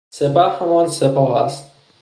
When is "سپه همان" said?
0.09-0.87